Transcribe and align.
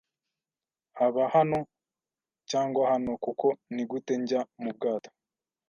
haba 0.99 1.23
hano 1.35 1.59
cyangwa 2.49 2.81
hano; 2.91 3.11
kuko 3.23 3.47
nigute 3.73 4.13
njya 4.21 4.41
mu 4.61 4.71
bwato?” 4.75 5.09